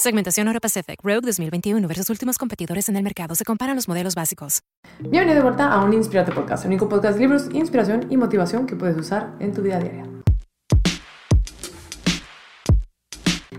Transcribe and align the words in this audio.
Segmentación 0.00 0.46
Euro 0.46 0.60
Pacific 0.60 1.00
Rogue 1.02 1.22
2021 1.22 1.88
versus 1.88 2.08
últimos 2.08 2.38
competidores 2.38 2.88
en 2.88 2.94
el 2.94 3.02
mercado. 3.02 3.34
Se 3.34 3.44
comparan 3.44 3.74
los 3.74 3.88
modelos 3.88 4.14
básicos. 4.14 4.62
Bienvenido 5.00 5.34
de 5.34 5.42
vuelta 5.42 5.72
a 5.72 5.82
un 5.82 5.92
Inspirate 5.92 6.30
Podcast, 6.30 6.64
el 6.64 6.68
único 6.68 6.88
podcast 6.88 7.14
de 7.14 7.20
libros, 7.22 7.48
inspiración 7.52 8.06
y 8.08 8.16
motivación 8.16 8.68
que 8.68 8.76
puedes 8.76 8.96
usar 8.96 9.34
en 9.40 9.52
tu 9.52 9.60
vida 9.60 9.80
diaria. 9.80 10.04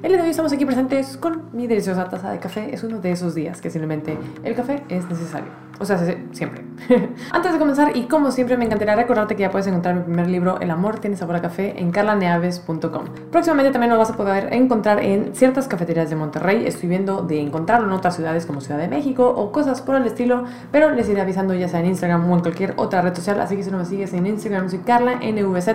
El 0.02 0.08
día 0.08 0.16
de 0.16 0.23
hoy 0.23 0.30
estamos 0.30 0.54
aquí 0.54 0.64
presentes 0.64 1.17
con 1.17 1.50
mi 1.52 1.67
deliciosa 1.67 2.08
taza 2.08 2.31
de 2.31 2.40
café. 2.40 2.73
Es 2.73 2.84
uno 2.84 3.02
de 3.02 3.12
esos 3.12 3.36
días 3.36 3.59
que 3.59 3.70
simplemente 3.70 4.17
el 4.45 4.56
café 4.56 4.81
es 4.88 5.09
necesario. 5.09 5.69
O 5.80 5.86
sea, 5.86 5.98
siempre. 6.32 6.64
Antes 7.32 7.54
de 7.54 7.60
comenzar, 7.60 7.96
y 7.96 8.04
como 8.04 8.32
siempre, 8.32 8.58
me 8.58 8.66
encantaría 8.66 8.96
recordarte 8.96 9.36
que 9.36 9.42
ya 9.42 9.52
puedes 9.52 9.68
encontrar 9.68 9.96
mi 9.96 10.02
primer 10.04 10.28
libro, 10.28 10.60
El 10.60 10.72
amor 10.72 11.00
tiene 11.00 11.16
sabor 11.16 11.38
a 11.38 11.42
café, 11.42 11.80
en 11.80 11.92
carlaneaves.com. 11.92 13.06
Próximamente 13.32 13.72
también 13.72 13.92
lo 13.92 13.98
vas 13.98 14.10
a 14.10 14.18
poder 14.18 14.54
encontrar 14.54 15.04
en 15.04 15.36
ciertas 15.36 15.68
cafeterías 15.68 16.10
de 16.10 16.16
Monterrey. 16.16 16.66
Estoy 16.66 16.90
viendo 16.90 17.22
de 17.22 17.40
encontrarlo 17.40 17.88
en 17.88 17.94
otras 17.94 18.16
ciudades 18.16 18.46
como 18.46 18.62
Ciudad 18.62 18.80
de 18.80 18.88
México 18.88 19.28
o 19.28 19.52
cosas 19.52 19.82
por 19.82 19.96
el 19.96 20.06
estilo, 20.06 20.44
pero 20.72 20.92
les 20.92 21.08
iré 21.10 21.22
avisando 21.22 21.54
ya 21.54 21.68
sea 21.68 21.80
en 21.80 21.88
Instagram 21.88 22.30
o 22.30 22.36
en 22.36 22.42
cualquier 22.42 22.73
otra 22.78 23.02
red 23.02 23.16
social. 23.16 23.40
Así 23.40 23.56
que 23.56 23.64
si 23.64 23.72
no 23.72 23.78
me 23.78 23.86
sigues 23.86 24.14
en 24.14 24.26
Instagram, 24.26 24.70
soy 24.70 24.80
Carla 24.80 25.16
NVZ. 25.16 25.70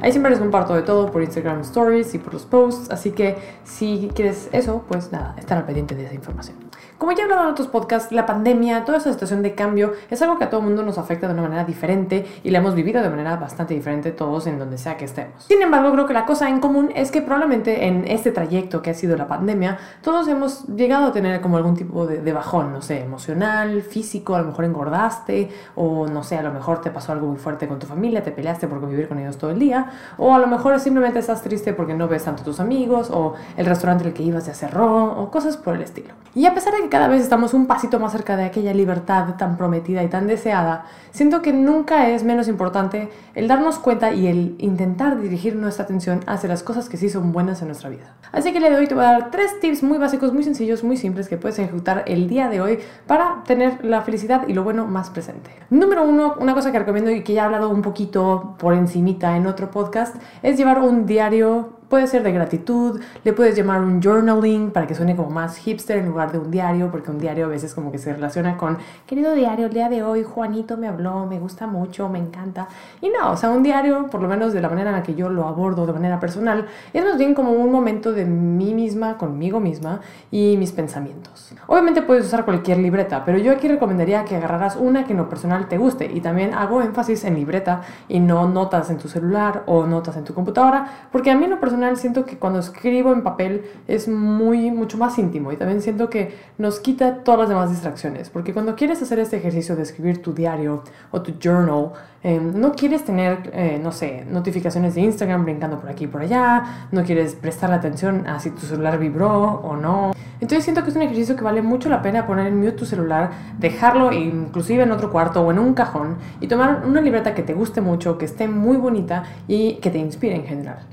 Ahí 0.00 0.12
siempre 0.12 0.30
les 0.30 0.40
comparto 0.40 0.74
de 0.74 0.82
todo 0.82 1.10
por 1.10 1.22
Instagram 1.22 1.60
Stories 1.60 2.14
y 2.14 2.18
por 2.18 2.32
los 2.32 2.46
posts. 2.46 2.90
Así 2.90 3.10
que 3.10 3.36
si 3.64 4.10
quieres 4.14 4.48
eso, 4.52 4.84
pues 4.88 5.12
nada, 5.12 5.34
estar 5.38 5.58
al 5.58 5.64
pendiente 5.64 5.94
de 5.94 6.06
esa 6.06 6.14
información. 6.14 6.71
Como 7.02 7.10
ya 7.10 7.22
he 7.22 7.24
hablado 7.24 7.42
en 7.42 7.48
otros 7.48 7.66
podcasts, 7.66 8.12
la 8.12 8.26
pandemia, 8.26 8.84
toda 8.84 8.98
esa 8.98 9.12
situación 9.12 9.42
de 9.42 9.56
cambio, 9.56 9.92
es 10.08 10.22
algo 10.22 10.38
que 10.38 10.44
a 10.44 10.50
todo 10.50 10.60
el 10.60 10.66
mundo 10.68 10.84
nos 10.84 10.98
afecta 10.98 11.26
de 11.26 11.32
una 11.32 11.42
manera 11.42 11.64
diferente 11.64 12.24
y 12.44 12.50
la 12.50 12.58
hemos 12.58 12.76
vivido 12.76 13.02
de 13.02 13.10
manera 13.10 13.34
bastante 13.34 13.74
diferente 13.74 14.12
todos 14.12 14.46
en 14.46 14.56
donde 14.56 14.78
sea 14.78 14.96
que 14.96 15.06
estemos. 15.06 15.42
Sin 15.42 15.60
embargo, 15.60 15.90
creo 15.90 16.06
que 16.06 16.12
la 16.14 16.26
cosa 16.26 16.48
en 16.48 16.60
común 16.60 16.92
es 16.94 17.10
que 17.10 17.20
probablemente 17.20 17.88
en 17.88 18.06
este 18.06 18.30
trayecto 18.30 18.82
que 18.82 18.90
ha 18.90 18.94
sido 18.94 19.16
la 19.16 19.26
pandemia, 19.26 19.78
todos 20.00 20.28
hemos 20.28 20.68
llegado 20.68 21.06
a 21.06 21.12
tener 21.12 21.40
como 21.40 21.56
algún 21.56 21.74
tipo 21.74 22.06
de, 22.06 22.20
de 22.22 22.32
bajón, 22.32 22.72
no 22.72 22.82
sé, 22.82 23.00
emocional, 23.00 23.82
físico, 23.82 24.36
a 24.36 24.38
lo 24.38 24.44
mejor 24.44 24.64
engordaste 24.64 25.50
o 25.74 26.06
no 26.06 26.22
sé, 26.22 26.38
a 26.38 26.42
lo 26.44 26.52
mejor 26.52 26.82
te 26.82 26.92
pasó 26.92 27.10
algo 27.10 27.26
muy 27.26 27.38
fuerte 27.38 27.66
con 27.66 27.80
tu 27.80 27.86
familia, 27.88 28.22
te 28.22 28.30
peleaste 28.30 28.68
por 28.68 28.78
convivir 28.78 29.08
con 29.08 29.18
ellos 29.18 29.38
todo 29.38 29.50
el 29.50 29.58
día 29.58 29.90
o 30.18 30.32
a 30.36 30.38
lo 30.38 30.46
mejor 30.46 30.78
simplemente 30.78 31.18
estás 31.18 31.42
triste 31.42 31.72
porque 31.72 31.94
no 31.94 32.06
ves 32.06 32.22
tanto 32.22 32.42
a 32.42 32.44
tus 32.44 32.60
amigos 32.60 33.10
o 33.10 33.34
el 33.56 33.66
restaurante 33.66 34.04
al 34.04 34.12
que 34.12 34.22
ibas 34.22 34.46
ya 34.46 34.54
cerró 34.54 35.20
o 35.20 35.32
cosas 35.32 35.56
por 35.56 35.74
el 35.74 35.82
estilo. 35.82 36.14
Y 36.34 36.46
a 36.46 36.54
pesar 36.54 36.72
de 36.72 36.88
que 36.88 36.91
cada 36.92 37.08
vez 37.08 37.22
estamos 37.22 37.54
un 37.54 37.66
pasito 37.66 37.98
más 37.98 38.12
cerca 38.12 38.36
de 38.36 38.44
aquella 38.44 38.74
libertad 38.74 39.36
tan 39.38 39.56
prometida 39.56 40.02
y 40.02 40.08
tan 40.08 40.26
deseada, 40.26 40.84
siento 41.10 41.40
que 41.40 41.50
nunca 41.50 42.10
es 42.10 42.22
menos 42.22 42.48
importante 42.48 43.08
el 43.34 43.48
darnos 43.48 43.78
cuenta 43.78 44.12
y 44.12 44.26
el 44.26 44.56
intentar 44.58 45.18
dirigir 45.18 45.56
nuestra 45.56 45.86
atención 45.86 46.20
hacia 46.26 46.50
las 46.50 46.62
cosas 46.62 46.90
que 46.90 46.98
sí 46.98 47.08
son 47.08 47.32
buenas 47.32 47.62
en 47.62 47.68
nuestra 47.68 47.88
vida. 47.88 48.14
Así 48.30 48.52
que 48.52 48.60
le 48.60 48.70
doy 48.70 48.86
te 48.88 48.94
voy 48.94 49.04
a 49.04 49.12
dar 49.12 49.30
tres 49.30 49.58
tips 49.58 49.82
muy 49.82 49.96
básicos, 49.96 50.34
muy 50.34 50.42
sencillos, 50.42 50.84
muy 50.84 50.98
simples 50.98 51.30
que 51.30 51.38
puedes 51.38 51.58
ejecutar 51.58 52.04
el 52.06 52.28
día 52.28 52.50
de 52.50 52.60
hoy 52.60 52.78
para 53.06 53.42
tener 53.46 53.82
la 53.82 54.02
felicidad 54.02 54.46
y 54.46 54.52
lo 54.52 54.62
bueno 54.62 54.86
más 54.86 55.08
presente. 55.08 55.50
Número 55.70 56.04
uno, 56.04 56.34
una 56.40 56.52
cosa 56.52 56.72
que 56.72 56.78
recomiendo 56.78 57.10
y 57.10 57.24
que 57.24 57.32
ya 57.32 57.44
he 57.44 57.44
hablado 57.46 57.70
un 57.70 57.80
poquito 57.80 58.56
por 58.58 58.74
encimita 58.74 59.34
en 59.38 59.46
otro 59.46 59.70
podcast, 59.70 60.16
es 60.42 60.58
llevar 60.58 60.80
un 60.80 61.06
diario 61.06 61.70
Puede 61.92 62.06
ser 62.06 62.22
de 62.22 62.32
gratitud, 62.32 63.02
le 63.22 63.34
puedes 63.34 63.54
llamar 63.54 63.82
un 63.82 64.00
journaling 64.00 64.70
para 64.70 64.86
que 64.86 64.94
suene 64.94 65.14
como 65.14 65.28
más 65.28 65.58
hipster 65.58 65.98
en 65.98 66.06
lugar 66.06 66.32
de 66.32 66.38
un 66.38 66.50
diario, 66.50 66.90
porque 66.90 67.10
un 67.10 67.18
diario 67.18 67.44
a 67.44 67.48
veces 67.48 67.74
como 67.74 67.92
que 67.92 67.98
se 67.98 68.14
relaciona 68.14 68.56
con, 68.56 68.78
querido 69.06 69.34
diario, 69.34 69.66
el 69.66 69.74
día 69.74 69.90
de 69.90 70.02
hoy 70.02 70.22
Juanito 70.22 70.78
me 70.78 70.88
habló, 70.88 71.26
me 71.26 71.38
gusta 71.38 71.66
mucho, 71.66 72.08
me 72.08 72.18
encanta. 72.18 72.66
Y 73.02 73.10
no, 73.10 73.32
o 73.32 73.36
sea, 73.36 73.50
un 73.50 73.62
diario, 73.62 74.06
por 74.06 74.22
lo 74.22 74.28
menos 74.28 74.54
de 74.54 74.62
la 74.62 74.70
manera 74.70 74.88
en 74.88 74.96
la 74.96 75.02
que 75.02 75.14
yo 75.14 75.28
lo 75.28 75.46
abordo 75.46 75.84
de 75.84 75.92
manera 75.92 76.18
personal, 76.18 76.64
es 76.94 77.04
más 77.04 77.18
bien 77.18 77.34
como 77.34 77.50
un 77.50 77.70
momento 77.70 78.12
de 78.12 78.24
mí 78.24 78.72
misma, 78.72 79.18
conmigo 79.18 79.60
misma 79.60 80.00
y 80.30 80.56
mis 80.56 80.72
pensamientos. 80.72 81.52
Obviamente 81.66 82.00
puedes 82.00 82.24
usar 82.24 82.46
cualquier 82.46 82.78
libreta, 82.78 83.22
pero 83.26 83.36
yo 83.36 83.52
aquí 83.52 83.68
recomendaría 83.68 84.24
que 84.24 84.36
agarraras 84.36 84.76
una 84.76 85.04
que 85.04 85.12
en 85.12 85.18
lo 85.18 85.28
personal 85.28 85.68
te 85.68 85.76
guste 85.76 86.10
y 86.10 86.22
también 86.22 86.54
hago 86.54 86.80
énfasis 86.80 87.22
en 87.24 87.34
libreta 87.34 87.82
y 88.08 88.18
no 88.18 88.48
notas 88.48 88.88
en 88.88 88.96
tu 88.96 89.08
celular 89.08 89.64
o 89.66 89.84
notas 89.84 90.16
en 90.16 90.24
tu 90.24 90.32
computadora, 90.32 90.86
porque 91.12 91.30
a 91.30 91.36
mí 91.36 91.44
en 91.44 91.50
lo 91.50 91.60
personal 91.60 91.81
siento 91.96 92.24
que 92.24 92.38
cuando 92.38 92.58
escribo 92.58 93.12
en 93.12 93.22
papel 93.22 93.62
es 93.88 94.08
muy, 94.08 94.70
mucho 94.70 94.98
más 94.98 95.18
íntimo 95.18 95.52
y 95.52 95.56
también 95.56 95.82
siento 95.82 96.08
que 96.08 96.34
nos 96.58 96.80
quita 96.80 97.24
todas 97.24 97.40
las 97.40 97.48
demás 97.48 97.70
distracciones, 97.70 98.30
porque 98.30 98.52
cuando 98.52 98.74
quieres 98.76 99.02
hacer 99.02 99.18
este 99.18 99.36
ejercicio 99.36 99.76
de 99.76 99.82
escribir 99.82 100.22
tu 100.22 100.32
diario 100.32 100.82
o 101.10 101.22
tu 101.22 101.32
journal, 101.40 101.92
em, 102.22 102.58
no 102.58 102.72
quieres 102.72 103.04
tener, 103.04 103.50
eh, 103.52 103.80
no 103.82 103.92
sé, 103.92 104.24
notificaciones 104.30 104.94
de 104.94 105.02
Instagram 105.02 105.44
brincando 105.44 105.78
por 105.80 105.90
aquí 105.90 106.04
y 106.04 106.06
por 106.06 106.22
allá, 106.22 106.88
no 106.92 107.02
quieres 107.04 107.34
prestar 107.34 107.72
atención 107.72 108.26
a 108.26 108.38
si 108.40 108.50
tu 108.50 108.60
celular 108.60 108.98
vibró 108.98 109.60
o 109.62 109.76
no. 109.76 110.12
Entonces 110.40 110.64
siento 110.64 110.82
que 110.82 110.90
es 110.90 110.96
un 110.96 111.02
ejercicio 111.02 111.36
que 111.36 111.44
vale 111.44 111.62
mucho 111.62 111.88
la 111.88 112.02
pena 112.02 112.26
poner 112.26 112.48
en 112.48 112.58
mute 112.58 112.72
tu 112.72 112.84
celular, 112.84 113.30
dejarlo 113.58 114.12
inclusive 114.12 114.82
en 114.82 114.92
otro 114.92 115.10
cuarto 115.10 115.40
o 115.42 115.50
en 115.50 115.58
un 115.58 115.74
cajón 115.74 116.16
y 116.40 116.48
tomar 116.48 116.82
una 116.86 117.00
libreta 117.00 117.34
que 117.34 117.42
te 117.42 117.54
guste 117.54 117.80
mucho, 117.80 118.18
que 118.18 118.24
esté 118.24 118.48
muy 118.48 118.76
bonita 118.76 119.22
y 119.46 119.74
que 119.74 119.90
te 119.90 119.98
inspire 119.98 120.34
en 120.34 120.44
general. 120.44 120.91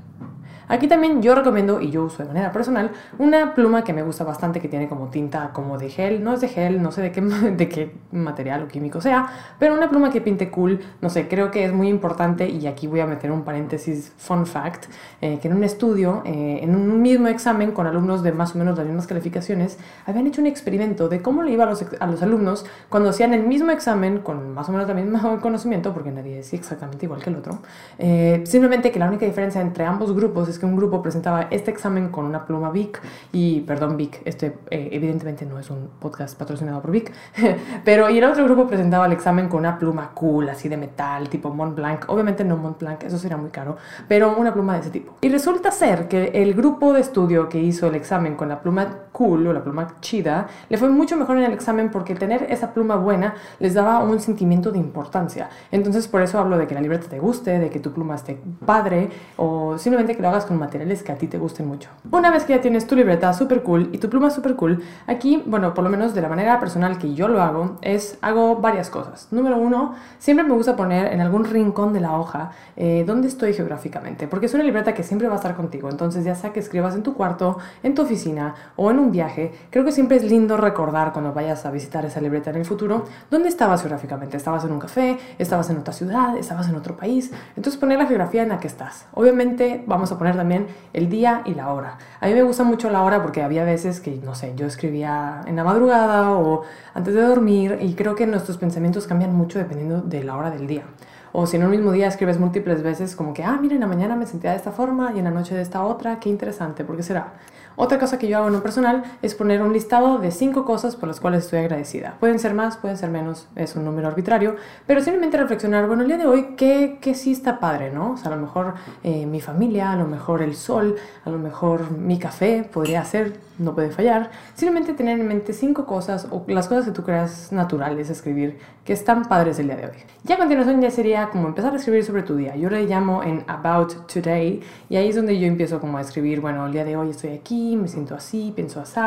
Aquí 0.70 0.86
también 0.86 1.20
yo 1.20 1.34
recomiendo, 1.34 1.80
y 1.80 1.90
yo 1.90 2.04
uso 2.04 2.22
de 2.22 2.28
manera 2.28 2.52
personal, 2.52 2.92
una 3.18 3.56
pluma 3.56 3.82
que 3.82 3.92
me 3.92 4.04
gusta 4.04 4.22
bastante 4.22 4.60
que 4.60 4.68
tiene 4.68 4.88
como 4.88 5.08
tinta 5.08 5.50
como 5.52 5.78
de 5.78 5.90
gel, 5.90 6.22
no 6.22 6.32
es 6.32 6.40
de 6.40 6.46
gel, 6.46 6.80
no 6.80 6.92
sé 6.92 7.02
de 7.02 7.10
qué, 7.10 7.20
de 7.56 7.68
qué 7.68 7.92
material 8.12 8.62
o 8.62 8.68
químico 8.68 9.00
sea, 9.00 9.26
pero 9.58 9.74
una 9.74 9.90
pluma 9.90 10.10
que 10.10 10.20
pinte 10.20 10.48
cool, 10.48 10.80
no 11.00 11.10
sé, 11.10 11.26
creo 11.26 11.50
que 11.50 11.64
es 11.64 11.72
muy 11.72 11.88
importante 11.88 12.48
y 12.48 12.68
aquí 12.68 12.86
voy 12.86 13.00
a 13.00 13.06
meter 13.06 13.32
un 13.32 13.42
paréntesis 13.42 14.12
fun 14.16 14.46
fact, 14.46 14.86
eh, 15.20 15.40
que 15.42 15.48
en 15.48 15.56
un 15.56 15.64
estudio, 15.64 16.22
eh, 16.24 16.60
en 16.62 16.76
un 16.76 17.02
mismo 17.02 17.26
examen 17.26 17.72
con 17.72 17.88
alumnos 17.88 18.22
de 18.22 18.30
más 18.30 18.54
o 18.54 18.58
menos 18.58 18.78
las 18.78 18.86
mismas 18.86 19.08
calificaciones, 19.08 19.76
habían 20.06 20.28
hecho 20.28 20.40
un 20.40 20.46
experimento 20.46 21.08
de 21.08 21.20
cómo 21.20 21.42
le 21.42 21.50
iba 21.50 21.64
a 21.64 21.70
los, 21.70 21.84
a 21.98 22.06
los 22.06 22.22
alumnos 22.22 22.64
cuando 22.88 23.10
hacían 23.10 23.34
el 23.34 23.42
mismo 23.42 23.72
examen 23.72 24.18
con 24.18 24.54
más 24.54 24.68
o 24.68 24.72
menos 24.72 24.88
el 24.88 24.94
mismo 24.94 25.40
conocimiento, 25.42 25.92
porque 25.92 26.12
nadie 26.12 26.36
decía 26.36 26.60
exactamente 26.60 27.06
igual 27.06 27.20
que 27.20 27.30
el 27.30 27.36
otro, 27.36 27.58
eh, 27.98 28.44
simplemente 28.46 28.92
que 28.92 29.00
la 29.00 29.08
única 29.08 29.26
diferencia 29.26 29.60
entre 29.60 29.84
ambos 29.84 30.14
grupos 30.14 30.48
es 30.48 30.59
que 30.60 30.66
un 30.66 30.76
grupo 30.76 31.02
presentaba 31.02 31.48
este 31.50 31.70
examen 31.70 32.10
con 32.10 32.24
una 32.24 32.46
pluma 32.46 32.70
Bic 32.70 33.02
y, 33.32 33.62
perdón 33.62 33.96
Bic, 33.96 34.22
este 34.24 34.58
eh, 34.70 34.90
evidentemente 34.92 35.44
no 35.46 35.58
es 35.58 35.70
un 35.70 35.88
podcast 35.98 36.38
patrocinado 36.38 36.80
por 36.80 36.92
Bic, 36.92 37.12
pero 37.84 38.08
y 38.10 38.18
el 38.18 38.24
otro 38.24 38.44
grupo 38.44 38.68
presentaba 38.68 39.06
el 39.06 39.12
examen 39.12 39.48
con 39.48 39.60
una 39.60 39.78
pluma 39.78 40.12
cool, 40.14 40.48
así 40.48 40.68
de 40.68 40.76
metal, 40.76 41.28
tipo 41.28 41.50
Mont 41.50 41.74
Blanc, 41.74 42.04
obviamente 42.08 42.44
no 42.44 42.56
Mont 42.56 42.78
Blanc, 42.78 43.02
eso 43.02 43.18
sería 43.18 43.36
muy 43.36 43.50
caro, 43.50 43.76
pero 44.06 44.36
una 44.36 44.52
pluma 44.52 44.74
de 44.74 44.80
ese 44.80 44.90
tipo. 44.90 45.16
Y 45.20 45.28
resulta 45.28 45.70
ser 45.72 46.06
que 46.06 46.30
el 46.34 46.54
grupo 46.54 46.92
de 46.92 47.00
estudio 47.00 47.48
que 47.48 47.58
hizo 47.58 47.88
el 47.88 47.94
examen 47.94 48.36
con 48.36 48.48
la 48.48 48.60
pluma 48.60 48.88
cool 49.20 49.46
o 49.48 49.52
la 49.52 49.62
pluma 49.62 49.96
chida, 50.00 50.46
le 50.70 50.78
fue 50.78 50.88
mucho 50.88 51.14
mejor 51.14 51.36
en 51.36 51.44
el 51.44 51.52
examen 51.52 51.90
porque 51.90 52.14
tener 52.14 52.46
esa 52.48 52.72
pluma 52.72 52.96
buena 52.96 53.34
les 53.58 53.74
daba 53.74 54.02
un 54.02 54.18
sentimiento 54.18 54.72
de 54.72 54.78
importancia. 54.78 55.50
Entonces 55.70 56.08
por 56.08 56.22
eso 56.22 56.38
hablo 56.38 56.56
de 56.56 56.66
que 56.66 56.74
la 56.74 56.80
libreta 56.80 57.06
te 57.06 57.18
guste, 57.18 57.58
de 57.58 57.68
que 57.68 57.80
tu 57.80 57.92
pluma 57.92 58.14
esté 58.14 58.40
padre 58.64 59.10
o 59.36 59.76
simplemente 59.76 60.16
que 60.16 60.22
lo 60.22 60.28
hagas 60.30 60.46
con 60.46 60.58
materiales 60.58 61.02
que 61.02 61.12
a 61.12 61.16
ti 61.16 61.26
te 61.26 61.36
gusten 61.36 61.68
mucho. 61.68 61.90
Una 62.10 62.30
vez 62.30 62.44
que 62.44 62.54
ya 62.54 62.62
tienes 62.62 62.86
tu 62.86 62.96
libreta 62.96 63.34
super 63.34 63.62
cool 63.62 63.90
y 63.92 63.98
tu 63.98 64.08
pluma 64.08 64.30
super 64.30 64.56
cool, 64.56 64.82
aquí, 65.06 65.42
bueno, 65.44 65.74
por 65.74 65.84
lo 65.84 65.90
menos 65.90 66.14
de 66.14 66.22
la 66.22 66.30
manera 66.30 66.58
personal 66.58 66.96
que 66.96 67.12
yo 67.12 67.28
lo 67.28 67.42
hago, 67.42 67.76
es 67.82 68.16
hago 68.22 68.56
varias 68.56 68.88
cosas. 68.88 69.28
Número 69.30 69.58
uno, 69.58 69.96
siempre 70.18 70.46
me 70.46 70.54
gusta 70.54 70.76
poner 70.76 71.12
en 71.12 71.20
algún 71.20 71.44
rincón 71.44 71.92
de 71.92 72.00
la 72.00 72.18
hoja 72.18 72.52
eh, 72.76 73.04
dónde 73.06 73.28
estoy 73.28 73.52
geográficamente, 73.52 74.28
porque 74.28 74.46
es 74.46 74.54
una 74.54 74.64
libreta 74.64 74.94
que 74.94 75.02
siempre 75.02 75.28
va 75.28 75.34
a 75.34 75.36
estar 75.36 75.56
contigo. 75.56 75.90
Entonces, 75.90 76.24
ya 76.24 76.34
sea 76.34 76.54
que 76.54 76.60
escribas 76.60 76.94
en 76.94 77.02
tu 77.02 77.12
cuarto, 77.12 77.58
en 77.82 77.94
tu 77.94 78.00
oficina 78.00 78.54
o 78.76 78.90
en 78.90 78.98
un 78.98 79.09
viaje, 79.10 79.52
creo 79.70 79.84
que 79.84 79.92
siempre 79.92 80.16
es 80.16 80.24
lindo 80.24 80.56
recordar 80.56 81.12
cuando 81.12 81.32
vayas 81.32 81.66
a 81.66 81.70
visitar 81.70 82.04
esa 82.04 82.20
libreta 82.20 82.50
en 82.50 82.56
el 82.56 82.64
futuro, 82.64 83.04
dónde 83.30 83.48
estabas 83.48 83.80
geográficamente. 83.82 84.36
¿Estabas 84.36 84.64
en 84.64 84.72
un 84.72 84.78
café? 84.78 85.18
¿Estabas 85.38 85.70
en 85.70 85.78
otra 85.78 85.92
ciudad? 85.92 86.36
¿Estabas 86.36 86.68
en 86.68 86.76
otro 86.76 86.96
país? 86.96 87.30
Entonces, 87.56 87.78
poner 87.78 87.98
la 87.98 88.06
geografía 88.06 88.42
en 88.42 88.50
la 88.50 88.60
que 88.60 88.66
estás. 88.66 89.06
Obviamente, 89.14 89.84
vamos 89.86 90.12
a 90.12 90.18
poner 90.18 90.36
también 90.36 90.66
el 90.92 91.08
día 91.08 91.42
y 91.44 91.54
la 91.54 91.72
hora. 91.72 91.98
A 92.20 92.26
mí 92.26 92.34
me 92.34 92.42
gusta 92.42 92.64
mucho 92.64 92.90
la 92.90 93.02
hora 93.02 93.22
porque 93.22 93.42
había 93.42 93.64
veces 93.64 94.00
que, 94.00 94.16
no 94.24 94.34
sé, 94.34 94.54
yo 94.56 94.66
escribía 94.66 95.42
en 95.46 95.56
la 95.56 95.64
madrugada 95.64 96.32
o 96.32 96.62
antes 96.94 97.14
de 97.14 97.22
dormir 97.22 97.78
y 97.80 97.94
creo 97.94 98.14
que 98.14 98.26
nuestros 98.26 98.56
pensamientos 98.58 99.06
cambian 99.06 99.34
mucho 99.34 99.58
dependiendo 99.58 100.00
de 100.00 100.24
la 100.24 100.36
hora 100.36 100.50
del 100.50 100.66
día. 100.66 100.82
O 101.32 101.46
si 101.46 101.56
en 101.56 101.64
un 101.64 101.70
mismo 101.70 101.92
día 101.92 102.08
escribes 102.08 102.38
múltiples 102.38 102.82
veces 102.82 103.14
como 103.14 103.34
que, 103.34 103.44
ah, 103.44 103.58
mira, 103.60 103.74
en 103.74 103.80
la 103.80 103.86
mañana 103.86 104.16
me 104.16 104.26
sentía 104.26 104.50
de 104.50 104.56
esta 104.56 104.72
forma 104.72 105.12
y 105.14 105.18
en 105.18 105.24
la 105.24 105.30
noche 105.30 105.54
de 105.54 105.62
esta 105.62 105.84
otra, 105.84 106.18
qué 106.20 106.28
interesante, 106.28 106.84
¿por 106.84 106.96
qué 106.96 107.02
será? 107.02 107.34
Otra 107.76 107.98
cosa 107.98 108.18
que 108.18 108.28
yo 108.28 108.36
hago 108.36 108.48
en 108.48 108.52
lo 108.52 108.62
personal 108.62 109.04
es 109.22 109.34
poner 109.34 109.62
un 109.62 109.72
listado 109.72 110.18
de 110.18 110.32
cinco 110.32 110.64
cosas 110.64 110.96
por 110.96 111.08
las 111.08 111.20
cuales 111.20 111.44
estoy 111.44 111.60
agradecida. 111.60 112.16
Pueden 112.20 112.38
ser 112.38 112.52
más, 112.52 112.76
pueden 112.76 112.96
ser 112.96 113.10
menos, 113.10 113.48
es 113.56 113.74
un 113.76 113.84
número 113.84 114.08
arbitrario, 114.08 114.56
pero 114.86 115.00
simplemente 115.00 115.38
reflexionar, 115.38 115.86
bueno, 115.86 116.02
el 116.02 116.08
día 116.08 116.18
de 116.18 116.26
hoy, 116.26 116.56
¿qué, 116.56 116.98
qué 117.00 117.14
sí 117.14 117.32
está 117.32 117.58
padre, 117.60 117.90
no? 117.90 118.12
O 118.12 118.16
sea, 118.16 118.32
a 118.32 118.36
lo 118.36 118.42
mejor 118.42 118.74
eh, 119.02 119.24
mi 119.24 119.40
familia, 119.40 119.92
a 119.92 119.96
lo 119.96 120.06
mejor 120.06 120.42
el 120.42 120.56
sol, 120.56 120.96
a 121.24 121.30
lo 121.30 121.38
mejor 121.38 121.92
mi 121.92 122.18
café 122.18 122.68
podría 122.70 123.04
ser, 123.04 123.38
no 123.60 123.74
puede 123.74 123.90
fallar. 123.90 124.30
Simplemente 124.54 124.94
tener 124.94 125.20
en 125.20 125.28
mente 125.28 125.52
cinco 125.52 125.86
cosas 125.86 126.26
o 126.30 126.44
las 126.48 126.68
cosas 126.68 126.86
que 126.86 126.92
tú 126.92 127.02
creas 127.02 127.52
naturales 127.52 128.10
escribir 128.10 128.58
que 128.84 128.92
están 128.92 129.24
padres 129.24 129.58
el 129.58 129.66
día 129.66 129.76
de 129.76 129.84
hoy. 129.86 129.96
Ya 130.24 130.34
a 130.34 130.38
continuación 130.38 130.80
ya 130.80 130.90
sería 130.90 131.30
como 131.30 131.48
empezar 131.48 131.72
a 131.72 131.76
escribir 131.76 132.04
sobre 132.04 132.22
tu 132.22 132.36
día. 132.36 132.56
Yo 132.56 132.70
le 132.70 132.86
llamo 132.86 133.22
en 133.22 133.44
About 133.46 134.06
Today 134.12 134.60
y 134.88 134.96
ahí 134.96 135.08
es 135.08 135.16
donde 135.16 135.38
yo 135.38 135.46
empiezo 135.46 135.80
como 135.80 135.98
a 135.98 136.00
escribir, 136.00 136.40
bueno, 136.40 136.66
el 136.66 136.72
día 136.72 136.84
de 136.84 136.96
hoy 136.96 137.10
estoy 137.10 137.30
aquí, 137.30 137.76
me 137.76 137.88
siento 137.88 138.14
así, 138.14 138.52
pienso 138.54 138.80
así, 138.80 139.00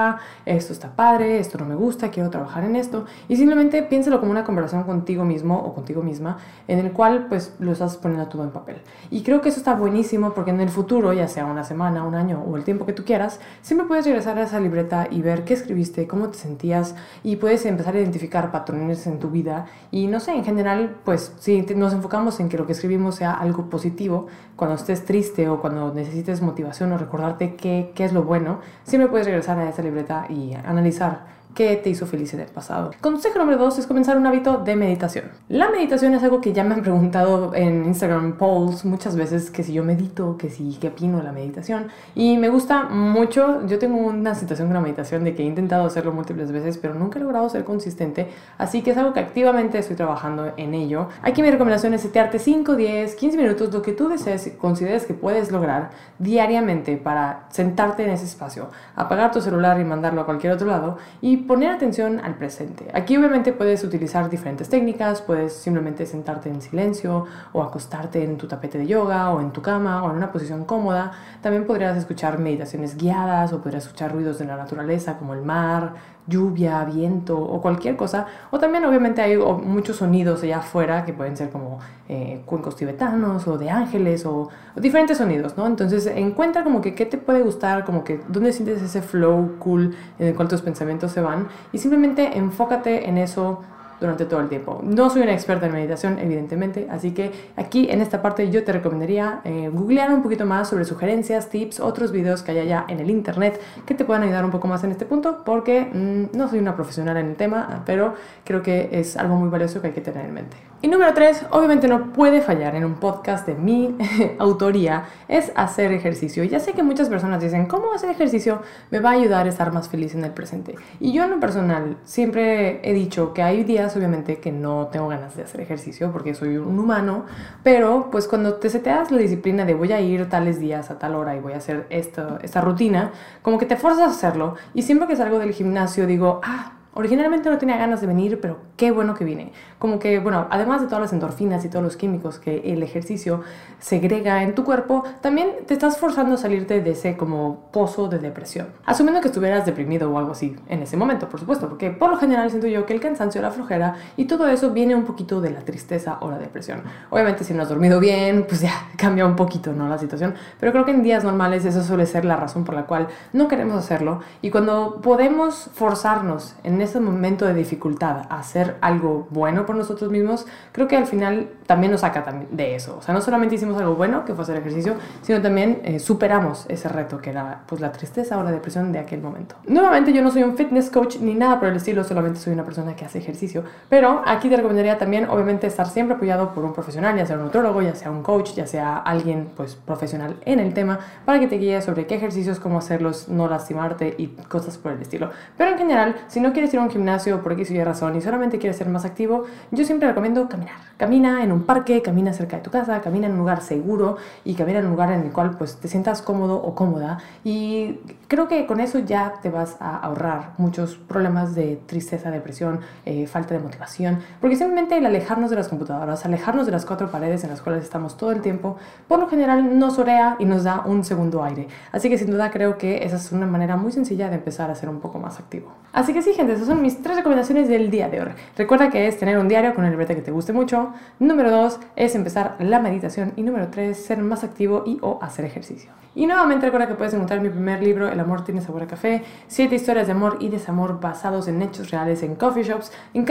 esto 0.46 0.74
está 0.74 0.96
padre, 0.96 1.40
esto 1.40 1.58
no 1.58 1.66
me 1.66 1.76
gusta, 1.76 2.10
quiero 2.10 2.30
trabajar 2.30 2.64
en 2.64 2.76
esto 2.76 3.06
y 3.28 3.36
simplemente 3.36 3.84
piénsalo 3.84 4.20
como 4.20 4.32
una 4.32 4.44
conversación 4.44 4.84
contigo 4.84 5.26
mismo 5.26 5.58
o 5.60 5.74
contigo 5.74 6.02
misma 6.02 6.38
en 6.68 6.80
el 6.80 6.92
cual 6.92 7.26
pues 7.28 7.54
lo 7.60 7.72
estás 7.72 7.98
poniendo 7.98 8.28
todo 8.28 8.44
en 8.44 8.52
papel. 8.52 8.78
Y 9.10 9.24
creo 9.24 9.42
que 9.42 9.50
eso 9.50 9.58
está 9.58 9.74
buenísimo 9.74 10.34
porque 10.34 10.52
en 10.52 10.62
el 10.62 10.70
futuro, 10.70 11.12
ya 11.14 11.28
sea 11.28 11.46
una 11.46 11.64
semana, 11.64 12.04
un 12.04 12.16
año 12.16 12.44
o 12.48 12.56
el 12.56 12.64
tiempo 12.64 12.86
que 12.86 12.94
tú 12.94 13.04
quieras, 13.04 13.40
siempre 13.62 13.88
puedes 13.88 14.06
regresar 14.06 14.38
a 14.38 14.43
esa 14.44 14.60
libreta 14.60 15.08
y 15.10 15.22
ver 15.22 15.44
qué 15.44 15.54
escribiste, 15.54 16.08
cómo 16.08 16.30
te 16.30 16.38
sentías 16.38 16.96
y 17.24 17.38
puedes 17.38 17.66
empezar 17.66 17.96
a 17.96 18.00
identificar 18.00 18.52
patrones 18.52 19.06
en 19.08 19.20
tu 19.20 19.30
vida. 19.30 19.66
Y 19.92 20.08
no 20.08 20.20
sé, 20.20 20.32
en 20.32 20.44
general, 20.44 20.98
pues 21.04 21.34
si 21.40 21.62
nos 21.76 21.94
enfocamos 21.94 22.40
en 22.40 22.50
que 22.50 22.58
lo 22.58 22.66
que 22.66 22.74
escribimos 22.74 23.16
sea 23.16 23.34
algo 23.34 23.70
positivo, 23.70 24.28
cuando 24.56 24.76
estés 24.76 25.06
triste 25.06 25.50
o 25.50 25.62
cuando 25.62 25.94
necesites 25.94 26.42
motivación 26.42 26.92
o 26.92 26.98
recordarte 26.98 27.56
qué, 27.56 27.92
qué 27.96 28.06
es 28.06 28.14
lo 28.14 28.24
bueno, 28.24 28.60
siempre 28.84 29.10
puedes 29.10 29.28
regresar 29.28 29.58
a 29.60 29.70
esa 29.70 29.82
libreta 29.82 30.26
y 30.30 30.54
analizar 30.54 31.43
qué 31.54 31.76
te 31.76 31.90
hizo 31.90 32.06
feliz 32.06 32.34
en 32.34 32.40
el 32.42 32.48
pasado. 32.48 32.92
Consejo 33.02 33.40
número 33.40 33.58
dos 33.58 33.78
es 33.80 33.88
comenzar 33.88 34.18
un 34.18 34.26
hábito 34.26 34.58
de 34.58 34.76
meditación. 34.76 35.26
La 35.50 35.70
meditación 35.70 36.14
es 36.14 36.24
algo 36.24 36.42
que 36.42 36.54
ya 36.54 36.64
me 36.64 36.74
han 36.76 36.82
preguntado 36.84 37.54
en 37.56 37.86
Instagram 37.86 38.38
polls 38.38 38.86
muchas 38.86 39.16
veces 39.16 39.52
que 39.52 39.64
si 39.64 39.74
yo 39.74 39.84
medito, 39.84 40.38
que 40.38 40.50
si 40.50 40.78
qué 40.80 40.88
opino 40.88 41.18
de 41.18 41.24
la 41.24 41.32
meditación 41.32 41.88
y 42.16 42.38
me 42.38 42.50
gusta 42.50 42.84
mucho. 42.84 43.66
Yo 43.68 43.80
tengo 43.80 43.98
una 43.98 44.36
situación 44.36 44.68
con 44.68 44.76
la 44.76 44.82
meditación 44.82 45.24
de 45.24 45.36
que 45.36 45.44
he 45.44 45.46
intentado 45.46 45.86
hacerlo 45.86 46.12
múltiples 46.12 46.52
veces, 46.52 46.78
pero 46.78 46.94
nunca 46.94 47.20
he 47.20 47.22
logrado 47.22 47.50
ser 47.50 47.64
consistente, 47.64 48.28
así 48.58 48.82
que 48.82 48.92
es 48.92 48.98
algo 48.98 49.14
que 49.14 49.20
activamente 49.20 49.78
estoy 49.78 49.96
trabajando 49.96 50.54
en 50.58 50.74
ello. 50.74 51.10
Aquí 51.22 51.42
mi 51.42 51.52
recomendación 51.52 51.94
es 51.94 52.02
setearte 52.02 52.40
5, 52.40 52.76
10, 52.76 53.16
15 53.16 53.38
minutos, 53.38 53.74
lo 53.74 53.82
que 53.82 53.94
tú 53.94 54.08
desees 54.10 54.54
consideres 54.58 55.06
que 55.06 55.14
puedes 55.14 55.52
lograr 55.52 55.92
diariamente 56.20 56.98
para 56.98 57.46
sentarte 57.50 58.04
en 58.04 58.12
ese 58.12 58.26
espacio, 58.26 58.70
apagar 58.96 59.32
tu 59.32 59.42
celular 59.42 59.80
y 59.80 59.84
mandarlo 59.84 60.22
a 60.22 60.26
cualquier 60.26 60.54
otro 60.54 60.68
lado 60.68 60.98
y 61.22 61.38
poner 61.48 61.72
atención 61.72 62.20
al 62.20 62.36
presente. 62.36 62.88
Aquí 62.94 63.16
obviamente 63.18 63.54
puedes 63.54 63.84
utilizar 63.84 64.30
diferentes 64.30 64.70
técnicas, 64.70 65.22
puedes 65.22 65.54
simplemente 65.54 66.06
sentarte 66.06 66.50
en 66.50 66.62
silencio 66.62 67.26
o 67.52 67.64
acostarte 67.64 68.24
en 68.24 68.38
tu 68.38 68.48
tapete 68.48 68.78
de 68.78 68.88
yoga 68.88 69.32
o 69.32 69.42
en 69.42 69.52
tu 69.52 69.62
cama 69.62 70.04
o 70.04 70.10
en 70.10 70.18
una 70.18 70.32
posición 70.32 70.66
cómoda. 70.66 71.12
También 71.42 71.66
podrías 71.66 71.98
escuchar 71.98 72.40
meditaciones 72.40 72.98
guiadas 72.98 73.54
o 73.54 73.62
podrías 73.62 73.84
escuchar 73.84 74.12
ruidos 74.12 74.40
de 74.40 74.46
la 74.46 74.58
naturaleza 74.58 75.18
como 75.18 75.34
el 75.34 75.42
mar, 75.42 75.94
lluvia, 76.28 76.84
viento 76.86 77.38
o 77.38 77.62
cualquier 77.62 77.96
cosa. 77.96 78.28
O 78.52 78.60
también 78.60 78.86
obviamente 78.86 79.22
hay 79.22 79.38
muchos 79.38 79.98
sonidos 79.98 80.44
allá 80.44 80.60
afuera 80.60 81.06
que 81.06 81.14
pueden 81.14 81.36
ser 81.36 81.50
como 81.50 81.80
eh, 82.10 82.42
cuencos 82.46 82.76
tibetanos 82.76 83.48
o 83.48 83.58
de 83.58 83.70
ángeles 83.70 84.26
o, 84.26 84.50
diferentes 84.76 85.18
sonidos, 85.18 85.58
¿no? 85.58 85.68
Entonces 85.68 86.06
encuentra 86.08 86.64
como 86.64 86.82
que 86.82 86.96
qué 86.96 87.06
te 87.06 87.18
puede 87.18 87.42
gustar, 87.42 87.86
como 87.86 88.04
que 88.04 88.22
dónde 88.28 88.54
sientes 88.54 88.82
ese 88.82 89.02
flow 89.02 89.58
cool 89.60 89.96
en 90.20 90.28
el 90.28 90.36
cual 90.36 90.48
tus 90.48 90.62
pensamientos 90.62 91.12
se 91.12 91.22
van 91.22 91.48
y 91.72 91.78
simplemente 91.78 92.38
enfócate 92.38 93.08
en 93.08 93.18
eso 93.18 93.62
durante 94.00 94.26
todo 94.26 94.40
el 94.40 94.50
tiempo. 94.50 94.82
No 94.84 95.10
soy 95.10 95.22
una 95.22 95.34
experta 95.34 95.68
en 95.68 95.74
meditación, 95.74 96.20
evidentemente, 96.20 96.88
así 96.90 97.12
que 97.12 97.32
aquí 97.56 97.90
en 97.90 98.02
esta 98.02 98.22
parte 98.22 98.50
yo 98.50 98.64
te 98.64 98.72
recomendaría 98.72 99.42
eh, 99.44 99.70
googlear 99.72 100.14
un 100.14 100.22
poquito 100.22 100.46
más 100.46 100.70
sobre 100.70 100.86
sugerencias, 100.86 101.50
tips, 101.50 101.80
otros 101.80 102.12
videos 102.12 102.44
que 102.44 102.52
haya 102.52 102.64
ya 102.64 102.86
en 102.88 103.00
el 103.00 103.10
internet 103.10 103.60
que 103.86 103.94
te 103.94 104.06
puedan 104.06 104.24
ayudar 104.24 104.46
un 104.46 104.52
poco 104.52 104.68
más 104.68 104.84
en 104.84 104.92
este 104.92 105.06
punto, 105.06 105.44
porque 105.46 105.82
mm, 105.82 106.38
no 106.38 106.48
soy 106.50 106.60
una 106.60 106.76
profesional 106.76 107.18
en 107.18 107.28
el 107.28 107.36
tema, 107.36 107.84
pero 107.86 108.16
creo 108.44 108.62
que 108.62 108.90
es 108.92 109.18
algo 109.18 109.36
muy 109.36 109.50
valioso 109.50 109.82
que 109.82 109.88
hay 109.88 109.94
que 109.94 110.02
tener 110.02 110.26
en 110.26 110.34
mente. 110.34 110.73
Y 110.84 110.90
número 110.90 111.14
tres, 111.14 111.46
obviamente 111.52 111.88
no 111.88 112.12
puede 112.12 112.42
fallar 112.42 112.76
en 112.76 112.84
un 112.84 112.96
podcast 112.96 113.48
de 113.48 113.56
mi 113.56 113.96
autoría, 114.38 115.06
es 115.30 115.54
hacer 115.56 115.94
ejercicio. 115.94 116.44
Ya 116.44 116.60
sé 116.60 116.74
que 116.74 116.84
muchas 116.84 117.08
personas 117.08 117.42
dicen, 117.42 117.68
¿cómo 117.68 117.94
hacer 117.94 118.10
ejercicio 118.10 118.62
me 118.92 119.00
va 119.00 119.12
a 119.12 119.14
ayudar 119.14 119.46
a 119.46 119.50
estar 119.50 119.72
más 119.72 119.88
feliz 119.88 120.14
en 120.14 120.26
el 120.26 120.32
presente? 120.32 120.76
Y 121.00 121.14
yo 121.14 121.24
en 121.24 121.30
lo 121.30 121.40
personal 121.40 121.96
siempre 122.04 122.82
he 122.84 122.92
dicho 122.92 123.34
que 123.34 123.42
hay 123.42 123.64
días 123.64 123.96
obviamente 123.96 124.40
que 124.40 124.52
no 124.52 124.88
tengo 124.88 125.08
ganas 125.08 125.38
de 125.38 125.44
hacer 125.44 125.62
ejercicio 125.62 126.12
porque 126.12 126.34
soy 126.34 126.58
un 126.58 126.78
humano, 126.78 127.28
pero 127.64 128.10
pues 128.12 128.28
cuando 128.28 128.56
te 128.56 128.70
seteas 128.70 129.10
la 129.10 129.20
disciplina 129.20 129.64
de 129.64 129.76
voy 129.76 129.94
a 129.94 130.02
ir 130.02 130.28
tales 130.28 130.60
días 130.60 130.92
a 130.92 131.00
tal 131.00 131.16
hora 131.16 131.34
y 131.34 131.40
voy 131.40 131.54
a 131.54 131.58
hacer 131.60 131.88
esto, 131.92 132.40
esta 132.42 132.60
rutina, 132.60 133.14
como 133.42 133.58
que 133.58 133.66
te 133.66 133.78
forzas 133.78 134.02
a 134.02 134.08
hacerlo 134.08 134.56
y 134.74 134.82
siempre 134.82 135.08
que 135.08 135.16
salgo 135.16 135.40
del 135.40 135.54
gimnasio 135.54 136.06
digo, 136.08 136.42
ah, 136.44 136.74
Originalmente 136.96 137.50
no 137.50 137.58
tenía 137.58 137.78
ganas 137.78 138.02
de 138.02 138.08
venir, 138.08 138.40
pero 138.40 138.58
qué 138.78 138.92
bueno 138.92 139.16
que 139.16 139.26
vine. 139.26 139.52
Como 139.80 140.00
que, 140.00 140.20
bueno, 140.20 140.48
además 140.50 140.82
de 140.82 140.88
todas 140.88 141.02
las 141.02 141.14
endorfinas 141.14 141.66
y 141.66 141.70
todos 141.70 141.84
los 141.84 141.98
químicos 141.98 142.40
que 142.40 142.74
el 142.74 142.84
ejercicio 142.84 143.42
segrega 143.80 144.44
en 144.44 144.56
tu 144.56 144.64
cuerpo, 144.64 145.04
también 145.22 145.52
te 145.66 145.74
estás 145.74 145.98
forzando 145.98 146.36
a 146.36 146.38
salirte 146.38 146.82
de 146.82 146.92
ese 146.92 147.18
como 147.18 147.70
pozo 147.72 148.08
de 148.08 148.20
depresión. 148.20 148.68
Asumiendo 148.86 149.22
que 149.22 149.28
estuvieras 149.28 149.66
deprimido 149.66 150.12
o 150.12 150.18
algo 150.18 150.32
así 150.32 150.56
en 150.68 150.84
ese 150.84 150.96
momento, 150.98 151.30
por 151.30 151.40
supuesto, 151.40 151.68
porque 151.68 151.90
por 151.90 152.12
lo 152.12 152.18
general 152.18 152.50
siento 152.50 152.68
yo 152.68 152.86
que 152.86 152.94
el 152.94 153.00
cansancio, 153.00 153.42
la 153.42 153.52
flojera 153.52 153.96
y 154.16 154.26
todo 154.26 154.48
eso 154.48 154.72
viene 154.72 154.96
un 154.96 155.04
poquito 155.04 155.42
de 155.42 155.50
la 155.50 155.62
tristeza 155.62 156.18
o 156.22 156.30
la 156.30 156.38
depresión. 156.38 156.84
Obviamente 157.10 157.44
si 157.44 157.54
no 157.54 157.64
has 157.64 157.70
dormido 157.70 158.00
bien, 158.00 158.46
pues 158.48 158.62
ya 158.62 158.74
cambia 158.98 159.26
un 159.26 159.36
poquito, 159.36 159.74
¿no? 159.74 159.88
La 159.88 159.98
situación. 159.98 160.36
Pero 160.60 160.72
creo 160.72 160.86
que 160.86 160.92
en 160.92 161.04
días 161.04 161.24
normales 161.24 161.66
eso 161.66 161.84
suele 161.84 162.06
ser 162.06 162.26
la 162.26 162.36
razón 162.36 162.64
por 162.64 162.76
la 162.76 162.86
cual 162.86 163.08
no 163.32 163.48
queremos 163.48 163.78
hacerlo. 163.78 164.20
Y 164.42 164.52
cuando 164.52 165.02
podemos 165.02 165.70
forzarnos 165.74 166.56
en 166.64 166.83
ese 166.84 167.00
momento 167.00 167.46
de 167.46 167.54
dificultad 167.54 168.28
hacer 168.30 168.78
algo 168.82 169.28
bueno 169.30 169.66
por 169.66 169.76
nosotros 169.76 170.12
mismos, 170.12 170.46
creo 170.72 170.88
que 170.88 170.98
al 170.98 171.08
final 171.08 171.50
también 171.66 171.92
nos 171.92 172.02
saca 172.02 172.24
de 172.52 172.76
eso. 172.76 172.98
O 172.98 173.02
sea, 173.02 173.14
no 173.14 173.22
solamente 173.22 173.56
hicimos 173.56 173.80
algo 173.80 173.96
bueno, 173.96 174.26
que 174.26 174.34
fue 174.34 174.44
hacer 174.44 174.58
ejercicio, 174.58 174.96
sino 175.22 175.42
también 175.42 175.82
eh, 175.84 176.00
superamos 176.00 176.66
ese 176.70 176.90
reto 176.90 177.20
que 177.20 177.30
era 177.30 177.62
pues 177.68 177.82
la 177.82 177.92
tristeza 177.92 178.38
o 178.38 178.44
la 178.44 178.52
depresión 178.52 178.92
de 178.92 179.00
aquel 179.00 179.22
momento. 179.22 179.56
Nuevamente, 179.68 180.14
yo 180.14 180.22
no 180.22 180.32
soy 180.32 180.44
un 180.44 180.56
fitness 180.56 180.90
coach 180.90 181.18
ni 181.18 181.34
nada 181.36 181.60
por 181.60 181.70
el 181.70 181.76
estilo, 181.76 182.04
solamente 182.04 182.40
soy 182.40 182.54
una 182.54 182.64
persona 182.64 182.96
que 182.96 183.06
hace 183.06 183.20
ejercicio, 183.20 183.64
pero 183.90 184.22
aquí 184.26 184.50
te 184.50 184.58
recomendaría 184.58 184.98
también, 184.98 185.30
obviamente, 185.30 185.68
estar 185.68 185.88
siempre 185.88 186.16
apoyado 186.16 186.54
por 186.54 186.64
un 186.64 186.74
profesional, 186.74 187.18
ya 187.18 187.26
sea 187.26 187.38
un 187.38 187.44
nutrólogo, 187.44 187.82
ya 187.82 187.96
sea 187.96 188.12
un 188.12 188.24
coach, 188.24 188.54
ya 188.54 188.68
sea 188.68 188.98
alguien 188.98 189.50
pues 189.56 189.76
profesional 189.76 190.38
en 190.46 190.60
el 190.60 190.74
tema, 190.74 191.00
para 191.26 191.40
que 191.40 191.48
te 191.48 191.58
guíe 191.58 191.82
sobre 191.82 192.06
qué 192.06 192.16
ejercicios, 192.16 192.60
cómo 192.60 192.78
hacerlos, 192.78 193.30
no 193.30 193.48
lastimarte 193.48 194.16
y 194.18 194.28
cosas 194.28 194.78
por 194.78 194.92
el 194.92 195.02
estilo. 195.02 195.32
Pero 195.58 195.72
en 195.72 195.78
general, 195.78 196.16
si 196.28 196.40
no 196.40 196.54
quieres 196.54 196.74
ir 196.74 196.80
a 196.80 196.84
un 196.84 196.90
gimnasio 196.90 197.42
por 197.42 197.54
X 197.54 197.72
y 197.72 197.84
razón 197.84 198.16
y 198.16 198.22
solamente 198.22 198.60
quieres 198.60 198.78
ser 198.78 198.90
más 198.90 199.06
activo, 199.06 199.46
yo 199.72 199.86
siempre 199.86 200.08
recomiendo 200.08 200.48
caminar. 200.50 200.76
Camina 200.98 201.44
en 201.44 201.52
un 201.54 201.64
parque, 201.64 202.02
camina 202.02 202.34
cerca 202.34 202.58
de 202.58 202.64
tu 202.64 202.72
casa, 202.72 203.02
camina 203.02 203.28
en 203.28 203.34
un 203.34 203.40
lugar 203.40 203.62
seguro 203.62 204.18
y 204.44 204.56
camina 204.56 204.80
en 204.80 204.86
un 204.86 204.92
lugar 204.92 205.12
en 205.12 205.22
el 205.22 205.32
cual 205.32 205.58
pues 205.58 205.78
te 205.78 205.88
sientas 205.88 206.22
cómodo 206.22 206.56
o 206.56 206.76
cómoda 206.76 207.20
y 207.44 208.00
creo 208.28 208.48
que 208.48 208.66
con 208.66 208.80
eso 208.80 209.00
ya 209.00 209.34
te 209.42 209.50
vas 209.50 209.78
a 209.80 209.98
ahorrar 209.98 210.54
muchos 210.58 210.96
problemas 210.96 211.56
de 211.56 211.80
tristeza, 211.86 212.32
depresión, 212.32 212.80
eh, 213.06 213.28
falta 213.28 213.54
de 213.54 213.60
motivación, 213.60 214.20
porque 214.42 214.56
simplemente 214.56 214.98
el 214.98 215.06
alejarnos 215.06 215.50
de 215.50 215.56
las 215.56 215.68
computadoras, 215.68 216.26
alejarnos 216.26 216.66
de 216.66 216.72
las 216.72 216.86
cuatro 216.86 217.12
paredes 217.12 217.44
en 217.44 217.50
las 217.50 217.62
cuales 217.62 217.84
estamos 217.84 218.18
todo 218.18 218.32
el 218.32 218.42
tiempo, 218.42 218.78
por 219.08 219.20
lo 219.20 219.28
general 219.28 219.78
nos 219.78 220.00
orea 220.00 220.36
y 220.40 220.46
nos 220.46 220.64
da 220.64 220.84
un 220.86 221.04
segundo 221.04 221.44
aire. 221.44 221.68
Así 221.92 222.10
que 222.10 222.18
sin 222.18 222.32
duda 222.32 222.52
creo 222.52 222.78
que 222.78 223.04
esa 223.06 223.18
es 223.18 223.32
una 223.32 223.46
manera 223.46 223.78
muy 223.78 223.92
sencilla 223.92 224.30
de 224.30 224.36
empezar 224.36 224.72
a 224.72 224.76
ser 224.76 224.90
un 224.90 225.00
poco 225.00 225.20
más 225.20 225.40
activo. 225.40 225.72
Así 225.92 226.14
que 226.14 226.22
sí, 226.22 226.34
gente, 226.34 226.54
esas 226.54 226.68
son 226.68 226.82
mis 226.82 227.02
tres 227.02 227.18
recomendaciones 227.18 227.68
del 227.68 227.92
día 227.92 228.10
de 228.10 228.22
hoy. 228.22 228.30
Recuerda 228.58 228.90
que 228.90 229.08
es 229.08 229.18
tener 229.18 229.38
un 229.38 229.48
diario 229.48 229.76
con 229.76 229.86
el 229.86 229.92
libreta 229.92 230.16
que 230.16 230.22
te 230.22 230.32
guste 230.32 230.54
mucho. 230.54 230.92
Número 231.20 231.43
dos 231.52 231.80
es 231.96 232.16
empezar 232.16 232.56
la 232.60 232.80
meditación. 232.80 233.34
Y 233.36 233.44
número 233.44 233.70
tres, 233.70 234.06
ser 234.06 234.20
más 234.20 234.44
activo 234.44 234.84
y 234.86 234.98
o 235.02 235.20
hacer 235.22 235.46
ejercicio. 235.46 235.92
Y 236.16 236.28
nuevamente 236.28 236.68
recuerda 236.68 236.88
que 236.88 236.94
puedes 236.94 237.14
encontrar 237.14 237.42
mi 237.42 237.50
primer 237.50 237.82
libro, 237.82 238.08
El 238.08 238.20
amor 238.20 238.44
tiene 238.44 238.62
sabor 238.62 238.84
a 238.84 238.88
café, 238.88 239.24
siete 239.48 239.76
historias 239.76 240.06
de 240.06 240.14
amor 240.14 240.38
y 240.40 240.50
desamor 240.50 241.00
basados 241.00 241.48
en 241.48 241.62
hechos 241.62 241.90
reales 241.90 242.22
en 242.22 242.36
coffee 242.36 242.64
shops 242.64 242.92
en 243.14 243.26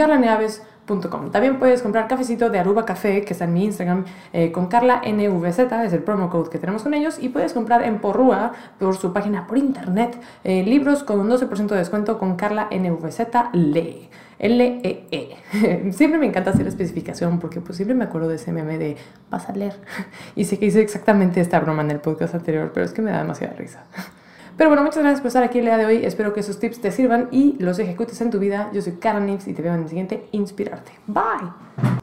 También 0.85 1.59
puedes 1.59 1.81
comprar 1.81 2.07
cafecito 2.07 2.49
de 2.49 2.59
Aruba 2.59 2.85
Café, 2.85 3.23
que 3.23 3.33
está 3.33 3.45
en 3.45 3.53
mi 3.53 3.63
Instagram, 3.63 4.03
eh, 4.33 4.51
con 4.51 4.67
Carla 4.67 5.01
NVZ, 5.05 5.59
es 5.85 5.93
el 5.93 6.03
promo 6.03 6.29
code 6.29 6.49
que 6.49 6.59
tenemos 6.59 6.83
con 6.83 6.93
ellos, 6.93 7.17
y 7.19 7.29
puedes 7.29 7.53
comprar 7.53 7.83
en 7.83 7.99
Porrúa, 7.99 8.51
por 8.79 8.97
su 8.97 9.13
página 9.13 9.47
por 9.47 9.57
internet, 9.57 10.19
eh, 10.43 10.63
libros 10.63 11.03
con 11.03 11.19
un 11.19 11.29
12% 11.29 11.67
de 11.67 11.77
descuento 11.77 12.19
con 12.19 12.35
Carla 12.35 12.67
NVZ 12.69 13.19
Lee. 13.53 14.09
L-E-E. 14.39 15.37
-E. 15.51 15.91
siempre 15.93 16.19
me 16.19 16.25
encanta 16.25 16.49
hacer 16.49 16.67
especificación 16.67 17.39
porque 17.39 17.61
pues 17.61 17.77
siempre 17.77 17.95
me 17.95 18.03
acuerdo 18.03 18.27
de 18.27 18.35
ese 18.35 18.51
meme 18.51 18.77
de 18.77 18.97
vas 19.29 19.47
a 19.47 19.53
leer. 19.53 19.75
Y 20.35 20.45
sé 20.45 20.59
que 20.59 20.65
hice 20.65 20.81
exactamente 20.81 21.39
esta 21.39 21.59
broma 21.61 21.81
en 21.83 21.91
el 21.91 21.99
podcast 21.99 22.35
anterior, 22.35 22.71
pero 22.73 22.85
es 22.85 22.91
que 22.91 23.01
me 23.01 23.11
da 23.11 23.19
demasiada 23.19 23.53
risa. 23.53 23.83
Pero 24.57 24.69
bueno, 24.69 24.83
muchas 24.83 24.99
gracias 24.99 25.21
por 25.21 25.27
estar 25.27 25.43
aquí 25.43 25.59
el 25.59 25.65
día 25.65 25.77
de 25.77 25.85
hoy. 25.85 26.05
Espero 26.05 26.33
que 26.33 26.41
esos 26.41 26.59
tips 26.59 26.79
te 26.79 26.91
sirvan 26.91 27.27
y 27.31 27.55
los 27.59 27.79
ejecutes 27.79 28.19
en 28.21 28.29
tu 28.29 28.39
vida. 28.39 28.69
Yo 28.73 28.81
soy 28.81 28.93
Karen 28.93 29.25
Nix 29.25 29.47
y 29.47 29.53
te 29.53 29.61
veo 29.61 29.73
en 29.73 29.83
el 29.83 29.89
siguiente 29.89 30.27
Inspirarte. 30.31 30.91
Bye. 31.07 32.02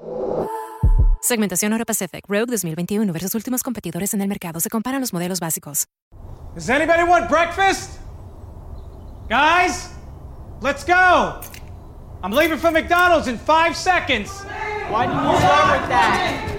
Segmentación 1.23 1.71
Euro 1.71 1.85
Pacific 1.85 2.25
Rogue 2.27 2.47
2021 2.47 3.13
versus 3.13 3.35
últimos 3.35 3.61
competidores 3.61 4.15
en 4.15 4.21
el 4.21 4.27
mercado. 4.27 4.59
Se 4.59 4.69
comparan 4.69 5.01
los 5.01 5.13
modelos 5.13 5.39
básicos. 5.39 5.85
Does 6.55 6.67
anybody 6.67 7.03
want 7.03 7.29
breakfast? 7.29 7.99
Guys, 9.29 9.89
let's 10.61 10.83
go. 10.83 11.39
I'm 12.23 12.31
leaving 12.31 12.57
for 12.57 12.71
McDonald's 12.71 13.27
in 13.27 13.37
five 13.37 13.75
seconds. 13.75 14.31
Why 14.89 15.05
didn't 15.05 15.23
you 15.23 15.37
start 15.37 15.79
with 15.79 15.89
that? 15.89 16.57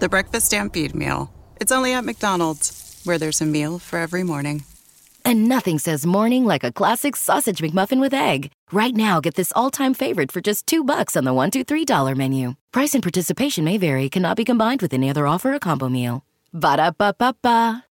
The 0.00 0.08
Breakfast 0.10 0.46
Stampede 0.46 0.94
Meal. 0.94 1.30
It's 1.58 1.72
only 1.72 1.94
at 1.94 2.04
McDonald's, 2.04 3.00
where 3.04 3.16
there's 3.16 3.40
a 3.40 3.46
meal 3.46 3.78
for 3.78 3.98
every 3.98 4.22
morning. 4.22 4.64
And 5.24 5.48
nothing 5.48 5.78
says 5.78 6.04
morning 6.04 6.44
like 6.44 6.64
a 6.64 6.72
classic 6.72 7.16
sausage 7.16 7.58
McMuffin 7.62 8.00
with 8.00 8.12
egg. 8.12 8.50
Right 8.72 8.94
now, 8.94 9.20
get 9.20 9.34
this 9.36 9.52
all-time 9.56 9.94
favorite 9.94 10.30
for 10.30 10.40
just 10.42 10.66
two 10.66 10.84
bucks 10.84 11.16
on 11.16 11.24
the 11.24 11.32
one, 11.32 11.50
two, 11.50 11.64
three 11.64 11.84
dollar 11.84 12.14
menu. 12.14 12.54
Price 12.72 12.94
and 12.94 13.02
participation 13.02 13.64
may 13.64 13.78
vary. 13.78 14.10
Cannot 14.10 14.36
be 14.36 14.44
combined 14.44 14.82
with 14.82 14.92
any 14.92 15.08
other 15.08 15.26
offer 15.26 15.54
or 15.54 15.58
combo 15.58 15.88
meal. 15.88 16.24
Ba 16.52 16.76
da 16.76 16.90
ba 16.90 17.14
ba 17.18 17.34
ba. 17.42 17.84